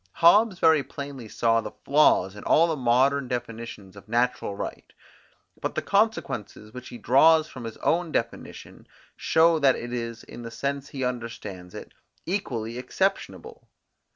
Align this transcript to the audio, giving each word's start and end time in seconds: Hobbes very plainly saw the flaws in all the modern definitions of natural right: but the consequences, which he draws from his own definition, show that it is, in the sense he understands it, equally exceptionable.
Hobbes 0.13 0.57
very 0.57 0.81
plainly 0.81 1.29
saw 1.29 1.61
the 1.61 1.73
flaws 1.85 2.35
in 2.35 2.43
all 2.43 2.65
the 2.65 2.75
modern 2.75 3.27
definitions 3.27 3.95
of 3.95 4.07
natural 4.09 4.55
right: 4.55 4.91
but 5.61 5.75
the 5.75 5.83
consequences, 5.83 6.73
which 6.73 6.89
he 6.89 6.97
draws 6.97 7.47
from 7.47 7.65
his 7.65 7.77
own 7.77 8.11
definition, 8.11 8.87
show 9.15 9.59
that 9.59 9.75
it 9.75 9.93
is, 9.93 10.23
in 10.23 10.41
the 10.41 10.49
sense 10.49 10.89
he 10.89 11.03
understands 11.03 11.75
it, 11.75 11.93
equally 12.25 12.79
exceptionable. 12.79 13.69